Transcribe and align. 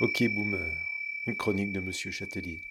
Ok 0.00 0.22
Boomer, 0.28 0.76
une 1.26 1.34
chronique 1.34 1.72
de 1.72 1.80
Monsieur 1.80 2.12
Châtelier. 2.12 2.62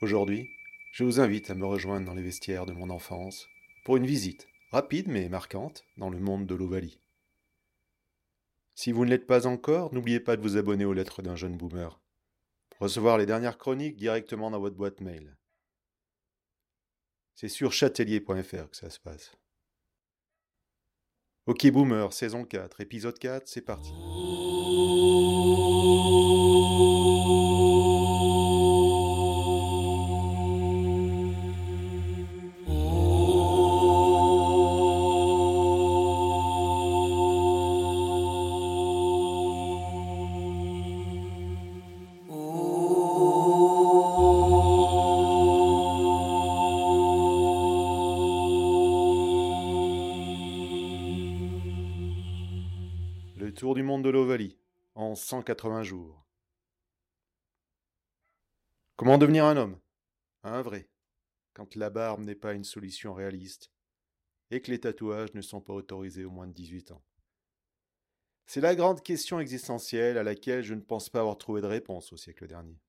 Aujourd'hui, 0.00 0.48
je 0.92 1.02
vous 1.02 1.18
invite 1.18 1.50
à 1.50 1.56
me 1.56 1.66
rejoindre 1.66 2.06
dans 2.06 2.14
les 2.14 2.22
vestiaires 2.22 2.64
de 2.64 2.72
mon 2.72 2.90
enfance 2.90 3.48
pour 3.84 3.96
une 3.96 4.06
visite, 4.06 4.46
rapide 4.70 5.08
mais 5.08 5.28
marquante, 5.28 5.84
dans 5.96 6.10
le 6.10 6.20
monde 6.20 6.46
de 6.46 6.54
l'Ovalie. 6.54 7.00
Si 8.76 8.92
vous 8.92 9.04
ne 9.04 9.10
l'êtes 9.10 9.26
pas 9.26 9.48
encore, 9.48 9.92
n'oubliez 9.92 10.20
pas 10.20 10.36
de 10.36 10.42
vous 10.42 10.56
abonner 10.56 10.84
aux 10.84 10.92
lettres 10.92 11.22
d'un 11.22 11.34
jeune 11.34 11.56
boomer. 11.56 12.00
Recevoir 12.78 13.18
les 13.18 13.26
dernières 13.26 13.58
chroniques 13.58 13.96
directement 13.96 14.52
dans 14.52 14.60
votre 14.60 14.76
boîte 14.76 15.00
mail. 15.00 15.36
C'est 17.34 17.48
sur 17.48 17.72
châtelier.fr 17.72 18.70
que 18.70 18.76
ça 18.76 18.90
se 18.90 19.00
passe. 19.00 19.32
Ok 21.46 21.68
Boomer, 21.72 22.12
saison 22.12 22.44
4, 22.44 22.80
épisode 22.80 23.18
4, 23.18 23.48
c'est 23.48 23.62
parti. 23.62 23.90
Tour 53.58 53.74
du 53.74 53.82
monde 53.82 54.04
de 54.04 54.08
l'Ovalie, 54.08 54.56
en 54.94 55.16
180 55.16 55.82
jours. 55.82 56.24
Comment 58.94 59.18
devenir 59.18 59.46
un 59.46 59.56
homme? 59.56 59.80
Un 60.44 60.62
vrai, 60.62 60.88
quand 61.54 61.74
la 61.74 61.90
barbe 61.90 62.20
n'est 62.20 62.36
pas 62.36 62.52
une 62.52 62.62
solution 62.62 63.14
réaliste 63.14 63.72
et 64.52 64.60
que 64.60 64.70
les 64.70 64.78
tatouages 64.78 65.34
ne 65.34 65.40
sont 65.40 65.60
pas 65.60 65.72
autorisés 65.72 66.24
aux 66.24 66.30
moins 66.30 66.46
de 66.46 66.52
18 66.52 66.92
ans. 66.92 67.02
C'est 68.46 68.60
la 68.60 68.76
grande 68.76 69.02
question 69.02 69.40
existentielle 69.40 70.18
à 70.18 70.22
laquelle 70.22 70.62
je 70.62 70.74
ne 70.74 70.80
pense 70.80 71.08
pas 71.08 71.18
avoir 71.18 71.36
trouvé 71.36 71.60
de 71.60 71.66
réponse 71.66 72.12
au 72.12 72.16
siècle 72.16 72.46
dernier. 72.46 72.80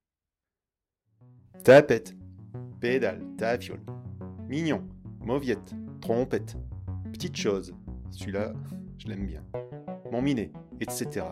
Tapette, 1.64 2.14
pédale, 2.80 3.26
tafiole, 3.38 3.83
mignon, 4.48 4.88
mauviette, 5.20 5.73
trompette, 6.00 6.58
petite 7.11 7.38
chose, 7.38 7.73
celui-là, 8.11 8.54
je 9.00 9.08
l'aime 9.08 9.26
bien 9.26 9.44
mon 10.11 10.21
minet, 10.21 10.52
etc. 10.79 11.25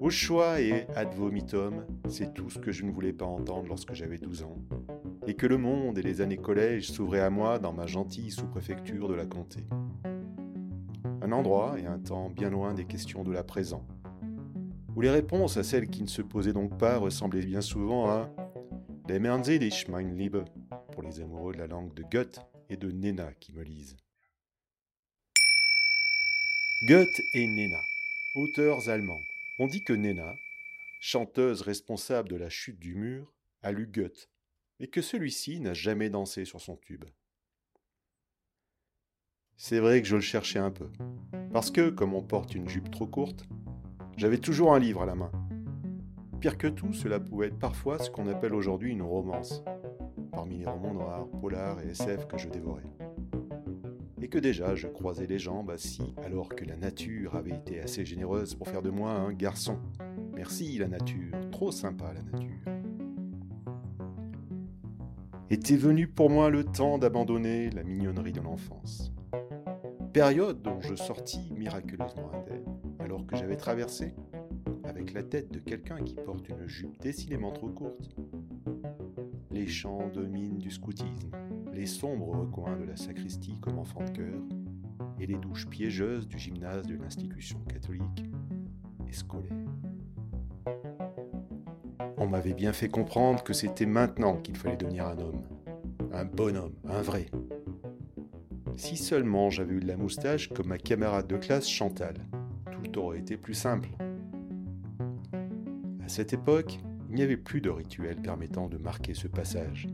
Au 0.00 0.10
choix 0.10 0.60
et 0.60 0.86
ad 0.94 1.12
vomitum, 1.14 1.84
c'est 2.08 2.34
tout 2.34 2.50
ce 2.50 2.58
que 2.58 2.70
je 2.70 2.84
ne 2.84 2.92
voulais 2.92 3.12
pas 3.12 3.24
entendre 3.24 3.68
lorsque 3.68 3.94
j'avais 3.94 4.18
12 4.18 4.42
ans, 4.42 4.56
et 5.26 5.34
que 5.34 5.46
le 5.46 5.58
monde 5.58 5.98
et 5.98 6.02
les 6.02 6.20
années 6.20 6.36
collège 6.36 6.90
s'ouvraient 6.90 7.20
à 7.20 7.30
moi 7.30 7.58
dans 7.58 7.72
ma 7.72 7.86
gentille 7.86 8.30
sous-préfecture 8.30 9.08
de 9.08 9.14
la 9.14 9.26
comté. 9.26 9.60
Un 11.22 11.32
endroit 11.32 11.80
et 11.80 11.86
un 11.86 11.98
temps 11.98 12.30
bien 12.30 12.50
loin 12.50 12.74
des 12.74 12.84
questions 12.84 13.24
de 13.24 13.32
la 13.32 13.42
présent, 13.42 13.84
où 14.94 15.00
les 15.00 15.10
réponses 15.10 15.56
à 15.56 15.62
celles 15.62 15.88
qui 15.88 16.02
ne 16.02 16.08
se 16.08 16.22
posaient 16.22 16.52
donc 16.52 16.78
pas 16.78 16.98
ressemblaient 16.98 17.44
bien 17.44 17.60
souvent 17.60 18.08
à 18.08 18.30
Les 19.08 19.18
dich, 19.58 19.88
mein 19.88 20.14
Liebe, 20.14 20.44
pour 20.92 21.02
les 21.02 21.20
amoureux 21.20 21.52
de 21.52 21.58
la 21.58 21.66
langue 21.66 21.94
de 21.94 22.02
Goethe 22.02 22.40
et 22.70 22.76
de 22.76 22.90
Nena 22.90 23.32
qui 23.40 23.52
me 23.52 23.62
lisent. 23.62 23.96
Goethe 26.82 27.22
et 27.32 27.46
Nena, 27.46 27.80
auteurs 28.34 28.90
allemands. 28.90 29.22
On 29.58 29.66
dit 29.66 29.82
que 29.82 29.94
Nena, 29.94 30.36
chanteuse 31.00 31.62
responsable 31.62 32.28
de 32.28 32.36
la 32.36 32.50
chute 32.50 32.78
du 32.78 32.94
mur, 32.94 33.32
a 33.62 33.72
lu 33.72 33.86
Goethe, 33.86 34.28
et 34.78 34.86
que 34.86 35.00
celui-ci 35.00 35.58
n'a 35.58 35.72
jamais 35.72 36.10
dansé 36.10 36.44
sur 36.44 36.60
son 36.60 36.76
tube. 36.76 37.06
C'est 39.56 39.80
vrai 39.80 40.02
que 40.02 40.06
je 40.06 40.16
le 40.16 40.20
cherchais 40.20 40.58
un 40.58 40.70
peu, 40.70 40.90
parce 41.50 41.70
que, 41.70 41.88
comme 41.88 42.12
on 42.12 42.22
porte 42.22 42.54
une 42.54 42.68
jupe 42.68 42.90
trop 42.90 43.06
courte, 43.06 43.46
j'avais 44.18 44.38
toujours 44.38 44.74
un 44.74 44.78
livre 44.78 45.02
à 45.02 45.06
la 45.06 45.14
main. 45.14 45.32
Pire 46.42 46.58
que 46.58 46.68
tout, 46.68 46.92
cela 46.92 47.18
pouvait 47.18 47.46
être 47.46 47.58
parfois 47.58 47.98
ce 47.98 48.10
qu'on 48.10 48.28
appelle 48.28 48.54
aujourd'hui 48.54 48.92
une 48.92 49.02
romance, 49.02 49.62
parmi 50.30 50.58
les 50.58 50.66
romans 50.66 50.92
noirs, 50.92 51.30
polars 51.40 51.80
et 51.80 51.88
SF 51.88 52.28
que 52.28 52.36
je 52.36 52.50
dévorais 52.50 52.84
et 54.22 54.28
que 54.28 54.38
déjà 54.38 54.74
je 54.74 54.88
croisais 54.88 55.26
les 55.26 55.38
jambes 55.38 55.70
assis 55.70 56.14
alors 56.24 56.48
que 56.48 56.64
la 56.64 56.76
nature 56.76 57.36
avait 57.36 57.56
été 57.56 57.80
assez 57.80 58.04
généreuse 58.04 58.54
pour 58.54 58.68
faire 58.68 58.82
de 58.82 58.90
moi 58.90 59.12
un 59.12 59.32
garçon. 59.32 59.78
Merci 60.34 60.78
la 60.78 60.88
nature, 60.88 61.32
trop 61.50 61.72
sympa 61.72 62.12
la 62.12 62.22
nature. 62.22 62.56
Était 65.48 65.76
venu 65.76 66.08
pour 66.08 66.28
moi 66.28 66.50
le 66.50 66.64
temps 66.64 66.98
d'abandonner 66.98 67.70
la 67.70 67.84
mignonnerie 67.84 68.32
de 68.32 68.40
l'enfance. 68.40 69.12
Période 70.12 70.60
dont 70.62 70.80
je 70.80 70.94
sortis 70.94 71.52
miraculeusement 71.56 72.32
indemne, 72.32 72.64
alors 72.98 73.24
que 73.26 73.36
j'avais 73.36 73.56
traversé, 73.56 74.14
avec 74.84 75.12
la 75.12 75.22
tête 75.22 75.52
de 75.52 75.58
quelqu'un 75.58 76.02
qui 76.02 76.14
porte 76.14 76.48
une 76.48 76.66
jupe 76.66 77.00
décidément 77.00 77.52
trop 77.52 77.68
courte, 77.68 78.16
les 79.50 79.66
champs 79.66 80.08
de 80.08 80.26
mine 80.26 80.58
du 80.58 80.70
scoutisme, 80.70 81.30
les 81.86 81.92
sombres 81.92 82.40
recoins 82.40 82.76
de 82.76 82.82
la 82.82 82.96
sacristie 82.96 83.60
comme 83.60 83.78
enfant 83.78 84.02
de 84.02 84.10
chœur, 84.10 84.42
et 85.20 85.26
les 85.26 85.36
douches 85.36 85.68
piégeuses 85.68 86.26
du 86.26 86.36
gymnase 86.36 86.84
de 86.84 86.96
l'institution 86.96 87.60
catholique 87.60 88.24
et 89.08 89.12
scolaire. 89.12 89.52
On 92.16 92.26
m'avait 92.26 92.54
bien 92.54 92.72
fait 92.72 92.88
comprendre 92.88 93.44
que 93.44 93.52
c'était 93.52 93.86
maintenant 93.86 94.36
qu'il 94.36 94.56
fallait 94.56 94.76
devenir 94.76 95.06
un 95.06 95.16
homme, 95.18 95.42
un 96.12 96.24
bonhomme, 96.24 96.74
un 96.88 97.02
vrai. 97.02 97.26
Si 98.74 98.96
seulement 98.96 99.48
j'avais 99.50 99.74
eu 99.74 99.80
de 99.80 99.86
la 99.86 99.96
moustache 99.96 100.52
comme 100.52 100.66
ma 100.66 100.78
camarade 100.78 101.28
de 101.28 101.36
classe 101.36 101.68
Chantal, 101.68 102.16
tout 102.72 102.98
aurait 102.98 103.20
été 103.20 103.36
plus 103.36 103.54
simple. 103.54 103.90
À 106.04 106.08
cette 106.08 106.32
époque, 106.32 106.80
il 107.10 107.14
n'y 107.14 107.22
avait 107.22 107.36
plus 107.36 107.60
de 107.60 107.70
rituel 107.70 108.20
permettant 108.20 108.66
de 108.66 108.76
marquer 108.76 109.14
ce 109.14 109.28
passage. 109.28 109.86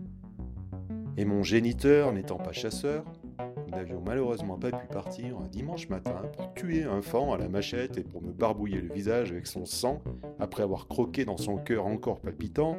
Et 1.19 1.25
mon 1.27 1.43
géniteur 1.43 2.13
n'étant 2.13 2.39
pas 2.39 2.53
chasseur, 2.53 3.05
nous 3.39 3.77
n'avions 3.77 4.03
malheureusement 4.05 4.59
pas 4.59 4.71
pu 4.71 4.87
partir 4.87 5.39
un 5.39 5.49
dimanche 5.49 5.89
matin 5.91 6.23
pour 6.37 6.55
tuer 6.55 6.85
un 6.85 7.03
fan 7.03 7.29
à 7.31 7.37
la 7.37 7.49
machette 7.49 7.99
et 7.99 8.03
pour 8.03 8.23
me 8.23 8.33
barbouiller 8.33 8.81
le 8.81 8.93
visage 8.93 9.31
avec 9.31 9.47
son 9.47 9.67
sang 9.67 10.03
après 10.39 10.63
avoir 10.63 10.89
croqué 10.89 11.25
dans 11.27 11.37
son 11.37 11.57
cœur 11.59 11.87
encore 11.87 12.21
palpitant. 12.21 12.79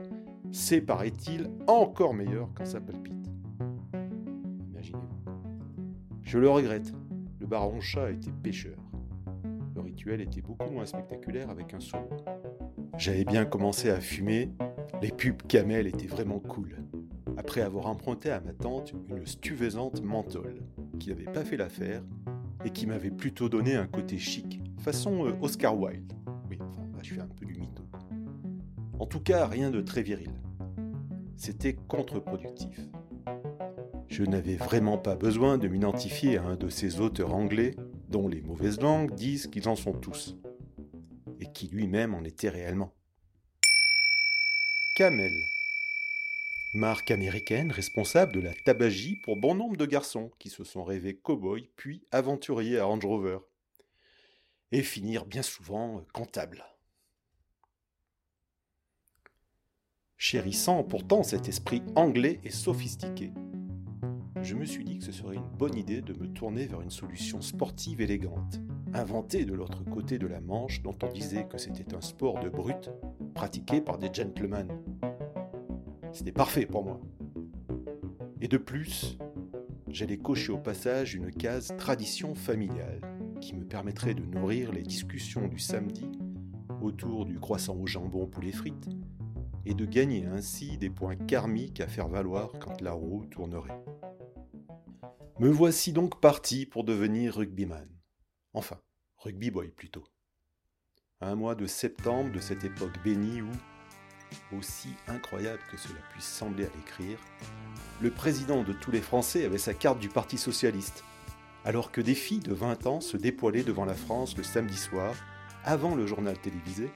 C'est, 0.51 0.81
paraît-il, 0.81 1.49
encore 1.67 2.13
meilleur 2.13 2.49
quand 2.55 2.65
ça 2.65 2.81
palpite. 2.81 3.13
Imaginez-vous. 4.71 5.33
Je 6.23 6.39
le 6.39 6.49
regrette, 6.49 6.91
le 7.39 7.45
baron 7.45 7.81
chat 7.81 8.11
était 8.11 8.31
pêcheur. 8.31 8.77
Le 9.75 9.81
rituel 9.81 10.21
était 10.21 10.41
beaucoup 10.41 10.71
moins 10.71 10.85
spectaculaire 10.85 11.51
avec 11.51 11.73
un 11.73 11.79
solo. 11.79 12.09
J'avais 12.97 13.25
bien 13.25 13.45
commencé 13.45 13.89
à 13.89 13.99
fumer, 13.99 14.51
les 15.01 15.11
pubs 15.11 15.41
Camel 15.47 15.87
étaient 15.87 16.07
vraiment 16.07 16.39
cool 16.39 16.82
après 17.43 17.59
avoir 17.59 17.87
emprunté 17.87 18.31
à 18.31 18.39
ma 18.39 18.53
tante 18.53 18.93
une 19.09 19.25
stuvesante 19.25 20.01
menthol, 20.01 20.61
qui 20.97 21.09
n'avait 21.09 21.25
pas 21.25 21.43
fait 21.43 21.57
l'affaire 21.57 22.01
et 22.63 22.69
qui 22.69 22.87
m'avait 22.87 23.11
plutôt 23.11 23.49
donné 23.49 23.75
un 23.75 23.85
côté 23.85 24.17
chic, 24.17 24.61
façon 24.79 25.25
euh, 25.25 25.33
Oscar 25.41 25.77
Wilde. 25.77 26.13
Oui, 26.49 26.57
enfin, 26.61 26.83
là, 26.93 26.99
je 27.01 27.15
fais 27.15 27.19
un 27.19 27.27
peu 27.27 27.45
du 27.45 27.55
mytho. 27.55 27.83
En 28.97 29.05
tout 29.05 29.19
cas, 29.19 29.45
rien 29.45 29.71
de 29.71 29.81
très 29.81 30.03
viril. 30.03 30.31
C'était 31.35 31.73
contre-productif. 31.73 32.79
Je 34.07 34.23
n'avais 34.23 34.55
vraiment 34.55 34.97
pas 34.97 35.17
besoin 35.17 35.57
de 35.57 35.67
m'identifier 35.67 36.37
à 36.37 36.43
un 36.43 36.55
de 36.55 36.69
ces 36.69 37.01
auteurs 37.01 37.35
anglais 37.35 37.75
dont 38.07 38.29
les 38.29 38.41
mauvaises 38.41 38.79
langues 38.79 39.13
disent 39.15 39.47
qu'ils 39.47 39.67
en 39.67 39.75
sont 39.75 39.91
tous, 39.91 40.37
et 41.41 41.51
qui 41.51 41.67
lui-même 41.67 42.15
en 42.15 42.23
était 42.23 42.49
réellement. 42.49 42.93
Camel 44.95 45.33
marque 46.73 47.11
américaine 47.11 47.71
responsable 47.71 48.33
de 48.33 48.39
la 48.39 48.53
tabagie 48.53 49.17
pour 49.17 49.37
bon 49.37 49.55
nombre 49.55 49.77
de 49.77 49.85
garçons 49.85 50.31
qui 50.39 50.49
se 50.49 50.63
sont 50.63 50.83
rêvés 50.83 51.15
cow-boys 51.15 51.67
puis 51.75 52.03
aventuriers 52.11 52.79
à 52.79 52.85
Range 52.85 53.05
Rover, 53.05 53.39
et 54.71 54.81
finir 54.81 55.25
bien 55.25 55.43
souvent 55.43 56.03
comptables. 56.13 56.65
Chérissant 60.17 60.83
pourtant 60.83 61.21
cet 61.21 61.47
esprit 61.47 61.83
anglais 61.95 62.39
et 62.43 62.49
sophistiqué, 62.49 63.33
je 64.41 64.55
me 64.55 64.65
suis 64.65 64.83
dit 64.83 64.97
que 64.97 65.05
ce 65.05 65.11
serait 65.11 65.35
une 65.35 65.49
bonne 65.57 65.77
idée 65.77 66.01
de 66.01 66.13
me 66.13 66.27
tourner 66.27 66.65
vers 66.65 66.81
une 66.81 66.89
solution 66.89 67.41
sportive 67.41 68.01
élégante, 68.01 68.59
inventée 68.93 69.45
de 69.45 69.53
l'autre 69.53 69.83
côté 69.85 70.17
de 70.17 70.27
la 70.27 70.41
Manche 70.41 70.81
dont 70.81 70.97
on 71.03 71.11
disait 71.11 71.47
que 71.47 71.57
c'était 71.57 71.95
un 71.95 72.01
sport 72.01 72.39
de 72.39 72.49
brute 72.49 72.89
pratiqué 73.35 73.79
par 73.79 73.97
des 73.97 74.13
gentlemen. 74.13 74.67
C'était 76.13 76.31
parfait 76.31 76.65
pour 76.65 76.83
moi. 76.83 77.01
Et 78.39 78.47
de 78.47 78.57
plus, 78.57 79.17
j'allais 79.87 80.17
cocher 80.17 80.51
au 80.51 80.59
passage 80.59 81.15
une 81.15 81.31
case 81.31 81.73
tradition 81.77 82.35
familiale 82.35 83.01
qui 83.41 83.55
me 83.55 83.65
permettrait 83.65 84.13
de 84.13 84.23
nourrir 84.23 84.71
les 84.71 84.83
discussions 84.83 85.47
du 85.47 85.59
samedi 85.59 86.09
autour 86.81 87.25
du 87.25 87.39
croissant 87.39 87.75
au 87.77 87.87
jambon 87.87 88.27
poulet 88.27 88.51
frites, 88.51 88.89
et 89.65 89.73
de 89.73 89.85
gagner 89.85 90.25
ainsi 90.25 90.77
des 90.77 90.89
points 90.89 91.15
karmiques 91.15 91.79
à 91.79 91.87
faire 91.87 92.09
valoir 92.09 92.51
quand 92.59 92.81
la 92.81 92.91
roue 92.91 93.25
tournerait. 93.25 93.83
Me 95.39 95.49
voici 95.49 95.93
donc 95.93 96.19
parti 96.19 96.65
pour 96.65 96.83
devenir 96.83 97.35
rugbyman. 97.35 97.87
Enfin, 98.53 98.79
rugby 99.17 99.49
boy 99.49 99.69
plutôt. 99.69 100.03
Un 101.21 101.35
mois 101.35 101.55
de 101.55 101.65
septembre 101.65 102.31
de 102.33 102.39
cette 102.39 102.65
époque 102.65 103.01
bénie 103.03 103.41
où, 103.41 103.49
aussi 104.57 104.89
incroyable 105.07 105.61
que 105.71 105.77
cela 105.77 105.99
puisse 106.11 106.25
sembler 106.25 106.65
à 106.65 106.69
l'écrire, 106.75 107.17
le 108.01 108.11
président 108.11 108.63
de 108.63 108.73
tous 108.73 108.91
les 108.91 109.01
Français 109.01 109.45
avait 109.45 109.57
sa 109.57 109.73
carte 109.73 109.99
du 109.99 110.09
Parti 110.09 110.37
socialiste, 110.37 111.03
alors 111.65 111.91
que 111.91 112.01
des 112.01 112.15
filles 112.15 112.39
de 112.39 112.53
20 112.53 112.87
ans 112.87 113.01
se 113.01 113.17
dépoilaient 113.17 113.63
devant 113.63 113.85
la 113.85 113.93
France 113.93 114.35
le 114.37 114.43
samedi 114.43 114.77
soir, 114.77 115.15
avant 115.63 115.95
le 115.95 116.05
journal 116.05 116.37
télévisé, 116.37 116.91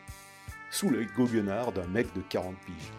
sous 0.70 0.90
l'œil 0.90 1.08
goguenard 1.16 1.72
d'un 1.72 1.88
mec 1.88 2.14
de 2.14 2.22
40 2.22 2.56
piges. 2.66 2.92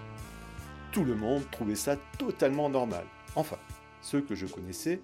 Tout 0.92 1.04
le 1.04 1.14
monde 1.14 1.42
trouvait 1.50 1.74
ça 1.74 1.96
totalement 2.18 2.70
normal. 2.70 3.04
Enfin, 3.36 3.58
ceux 4.00 4.22
que 4.22 4.34
je 4.34 4.46
connaissais 4.46 5.00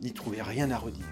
n'y 0.00 0.12
trouvaient 0.12 0.42
rien 0.42 0.70
à 0.70 0.78
redire. 0.78 1.06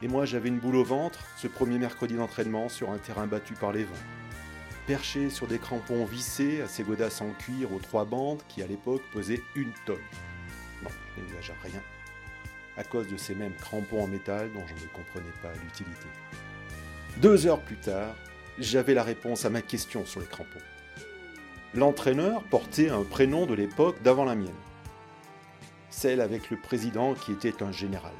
Et 0.00 0.08
moi 0.08 0.24
j'avais 0.24 0.48
une 0.48 0.58
boule 0.58 0.76
au 0.76 0.84
ventre 0.84 1.20
ce 1.36 1.46
premier 1.46 1.78
mercredi 1.78 2.14
d'entraînement 2.14 2.68
sur 2.68 2.90
un 2.90 2.98
terrain 2.98 3.26
battu 3.26 3.54
par 3.54 3.72
les 3.72 3.84
vents. 3.84 3.94
Perché 4.86 5.30
sur 5.30 5.46
des 5.46 5.58
crampons 5.58 6.04
vissés 6.04 6.60
à 6.60 6.66
ces 6.66 6.82
godasses 6.82 7.20
en 7.20 7.30
cuir 7.30 7.72
aux 7.72 7.78
trois 7.78 8.04
bandes 8.04 8.42
qui 8.48 8.62
à 8.62 8.66
l'époque 8.66 9.02
pesaient 9.12 9.42
une 9.54 9.72
tonne. 9.86 9.96
Non, 10.82 10.90
je 11.16 11.22
n'exagère 11.22 11.56
rien. 11.62 11.80
À 12.76 12.82
cause 12.82 13.06
de 13.06 13.16
ces 13.16 13.36
mêmes 13.36 13.54
crampons 13.54 14.02
en 14.02 14.08
métal 14.08 14.50
dont 14.52 14.66
je 14.66 14.74
ne 14.74 14.88
comprenais 14.88 15.32
pas 15.40 15.52
l'utilité. 15.62 16.06
Deux 17.18 17.46
heures 17.46 17.60
plus 17.60 17.76
tard, 17.76 18.14
j'avais 18.58 18.94
la 18.94 19.04
réponse 19.04 19.44
à 19.44 19.50
ma 19.50 19.62
question 19.62 20.04
sur 20.04 20.20
les 20.20 20.26
crampons. 20.26 20.58
L'entraîneur 21.74 22.42
portait 22.44 22.90
un 22.90 23.04
prénom 23.04 23.46
de 23.46 23.54
l'époque 23.54 24.02
d'avant 24.02 24.24
la 24.24 24.34
mienne. 24.34 24.50
Celle 25.90 26.20
avec 26.20 26.50
le 26.50 26.56
président 26.56 27.14
qui 27.14 27.32
était 27.32 27.62
un 27.62 27.70
général. 27.70 28.12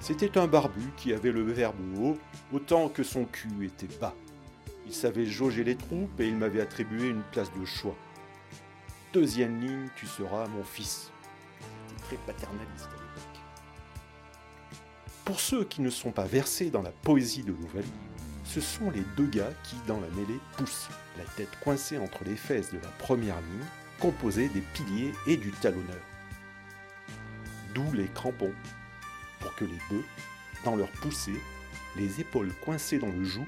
C'était 0.00 0.38
un 0.38 0.46
barbu 0.46 0.92
qui 0.96 1.12
avait 1.12 1.32
le 1.32 1.42
verbe 1.42 1.76
haut 2.00 2.16
autant 2.52 2.88
que 2.88 3.02
son 3.02 3.26
cul 3.26 3.66
était 3.66 3.94
bas. 4.00 4.14
Il 4.86 4.94
savait 4.94 5.26
jauger 5.26 5.64
les 5.64 5.76
troupes 5.76 6.20
et 6.20 6.28
il 6.28 6.36
m'avait 6.36 6.60
attribué 6.60 7.08
une 7.08 7.24
place 7.32 7.52
de 7.52 7.64
choix. 7.64 7.96
Deuxième 9.12 9.60
ligne, 9.60 9.88
tu 9.96 10.06
seras 10.06 10.46
mon 10.46 10.62
fils. 10.62 11.10
Très 12.04 12.16
paternaliste 12.18 12.86
à 12.86 12.92
l'époque. 12.92 13.40
Pour 15.24 15.40
ceux 15.40 15.64
qui 15.64 15.82
ne 15.82 15.90
sont 15.90 16.12
pas 16.12 16.26
versés 16.26 16.70
dans 16.70 16.82
la 16.82 16.92
poésie 16.92 17.42
de 17.42 17.50
Louvain, 17.50 17.82
ce 18.44 18.60
sont 18.60 18.90
les 18.92 19.02
deux 19.16 19.26
gars 19.26 19.52
qui, 19.64 19.74
dans 19.88 19.98
la 19.98 20.08
mêlée, 20.10 20.40
poussent, 20.56 20.88
la 21.18 21.24
tête 21.24 21.58
coincée 21.60 21.98
entre 21.98 22.22
les 22.22 22.36
fesses 22.36 22.72
de 22.72 22.78
la 22.78 22.88
première 22.98 23.40
ligne, 23.40 23.66
composée 23.98 24.48
des 24.50 24.60
piliers 24.60 25.12
et 25.26 25.36
du 25.36 25.50
talonneur. 25.50 26.02
D'où 27.74 27.92
les 27.92 28.06
crampons, 28.06 28.54
pour 29.40 29.52
que 29.56 29.64
les 29.64 29.80
bœufs, 29.90 30.04
dans 30.64 30.76
leur 30.76 30.90
poussée, 30.92 31.40
les 31.96 32.20
épaules 32.20 32.52
coincées 32.64 32.98
dans 32.98 33.10
le 33.10 33.24
joug, 33.24 33.46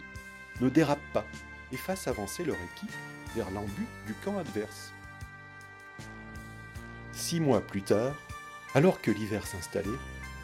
ne 0.61 0.69
dérapent 0.69 1.13
pas 1.13 1.25
et 1.73 1.77
fassent 1.77 2.09
avancer 2.09 2.45
leur 2.45 2.57
équipe 2.57 2.95
vers 3.35 3.51
l'embut 3.51 3.87
du 4.07 4.15
camp 4.25 4.39
adverse. 4.39 4.93
Six 7.13 7.41
mois 7.41 7.61
plus 7.61 7.83
tard, 7.83 8.15
alors 8.75 9.01
que 9.01 9.11
l'hiver 9.11 9.47
s'installait, 9.47 9.89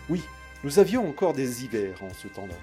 oui, 0.08 0.22
nous 0.64 0.78
avions 0.78 1.08
encore 1.08 1.32
des 1.32 1.64
hivers 1.64 2.02
en 2.02 2.12
ce 2.12 2.28
temps-là. 2.28 2.54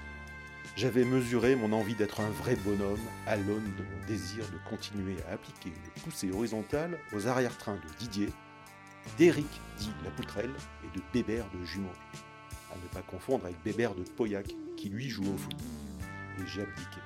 J'avais 0.75 1.03
mesuré 1.03 1.56
mon 1.56 1.74
envie 1.74 1.95
d'être 1.95 2.21
un 2.21 2.30
vrai 2.30 2.56
bonhomme 2.56 3.00
à 3.27 3.36
l'aune 3.36 3.71
de 3.77 3.83
mon 3.83 4.06
désir 4.07 4.45
de 4.45 4.69
continuer 4.69 5.18
à 5.30 5.33
appliquer 5.33 5.69
le 5.69 6.01
poussée 6.01 6.31
horizontal 6.31 6.97
aux 7.13 7.27
arrière-trains 7.27 7.75
de 7.75 7.97
Didier, 8.00 8.30
d'Éric 9.18 9.62
dit 9.77 9.92
La 10.04 10.12
Poutrelle 10.12 10.54
et 10.83 10.97
de 10.97 11.04
Bébert 11.13 11.45
de 11.54 11.65
Jumeaux 11.65 11.89
à 12.71 12.77
ne 12.77 12.88
pas 12.88 13.01
confondre 13.01 13.45
avec 13.45 13.62
Bébert 13.63 13.95
de 13.95 14.04
Pauillac, 14.04 14.56
qui 14.77 14.89
lui 14.89 15.09
joue 15.09 15.24
au 15.24 15.38
foot. 15.38 15.56
Et 16.39 16.47
j'ai 16.47 16.62
abdiqué. 16.62 17.00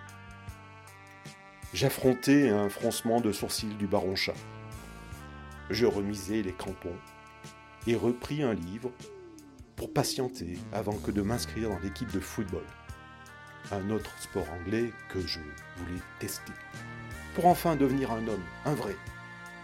J'affrontais 1.76 2.48
un 2.48 2.70
froncement 2.70 3.20
de 3.20 3.34
sourcils 3.34 3.76
du 3.76 3.86
baron 3.86 4.16
chat. 4.16 4.38
Je 5.70 5.86
remisais 5.86 6.42
les 6.42 6.54
crampons 6.54 6.96
et 7.86 7.98
repris 7.98 8.44
un 8.44 8.54
livre 8.54 8.94
pour 9.76 9.92
patienter 9.92 10.58
avant 10.72 10.96
que 10.96 11.12
de 11.12 11.22
m'inscrire 11.22 11.70
dans 11.72 11.80
l'équipe 11.80 12.10
de 12.14 12.22
football. 12.22 12.64
Un 13.74 13.90
autre 13.90 14.10
sport 14.22 14.48
anglais 14.54 14.94
que 15.10 15.20
je 15.20 15.42
voulais 15.76 16.00
tester. 16.18 16.54
Pour 17.34 17.46
enfin 17.48 17.76
devenir 17.76 18.10
un 18.14 18.26
homme, 18.26 18.46
un 18.64 18.74
vrai, 18.74 18.96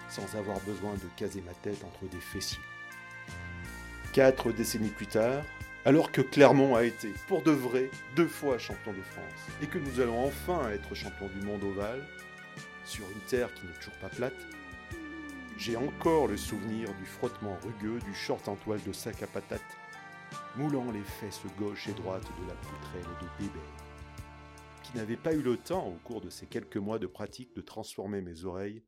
sans 0.09 0.35
avoir 0.35 0.59
besoin 0.67 0.95
de 0.95 1.07
caser 1.15 1.41
ma 1.45 1.53
tête 1.53 1.81
entre 1.85 2.11
des 2.11 2.19
fessiers. 2.19 2.59
Quatre 4.11 4.51
décennies 4.51 4.89
plus 4.89 5.07
tard, 5.07 5.45
alors 5.85 6.11
que 6.11 6.21
Clermont 6.21 6.75
a 6.75 6.83
été, 6.83 7.11
pour 7.27 7.41
de 7.41 7.51
vrai, 7.51 7.89
deux 8.15 8.27
fois 8.27 8.57
champion 8.57 8.93
de 8.93 9.01
France, 9.01 9.47
et 9.61 9.67
que 9.67 9.79
nous 9.79 9.99
allons 9.99 10.25
enfin 10.25 10.69
être 10.69 10.93
champion 10.93 11.27
du 11.27 11.45
monde 11.45 11.63
ovale, 11.63 12.05
sur 12.85 13.09
une 13.09 13.21
terre 13.21 13.53
qui 13.53 13.65
n'est 13.65 13.73
toujours 13.73 13.97
pas 13.99 14.09
plate, 14.09 14.47
j'ai 15.57 15.75
encore 15.75 16.27
le 16.27 16.37
souvenir 16.37 16.93
du 16.95 17.05
frottement 17.05 17.57
rugueux 17.63 17.99
du 17.99 18.13
short 18.13 18.47
en 18.47 18.55
toile 18.55 18.81
de 18.83 18.93
sac 18.93 19.23
à 19.23 19.27
patates, 19.27 19.61
moulant 20.55 20.91
les 20.91 21.03
fesses 21.03 21.41
gauche 21.57 21.87
et 21.87 21.93
droite 21.93 22.27
de 22.41 22.47
la 22.47 22.55
poutrelle 22.55 23.15
de 23.21 23.43
bébé, 23.43 23.59
qui 24.83 24.97
n'avait 24.97 25.17
pas 25.17 25.33
eu 25.33 25.41
le 25.41 25.57
temps, 25.57 25.87
au 25.87 25.97
cours 26.03 26.21
de 26.21 26.29
ces 26.29 26.45
quelques 26.45 26.77
mois 26.77 26.99
de 26.99 27.07
pratique, 27.07 27.55
de 27.55 27.61
transformer 27.61 28.21
mes 28.21 28.45
oreilles 28.45 28.83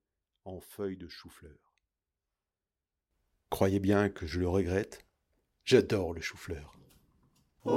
en 0.45 0.59
feuilles 0.59 0.97
de 0.97 1.07
chou-fleur. 1.07 1.73
Croyez 3.49 3.79
bien 3.79 4.09
que 4.09 4.25
je 4.25 4.39
le 4.39 4.47
regrette, 4.47 5.05
j'adore 5.63 6.13
le 6.13 6.21
chou-fleur. 6.21 6.75
Oh, 7.65 7.71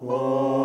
oh, 0.00 0.06
oh, 0.08 0.55